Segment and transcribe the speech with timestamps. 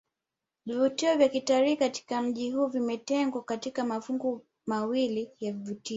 [0.65, 5.89] Vivutio vya kitalii katika mji huu vimetengwa katika mafungu mawili ya vivutio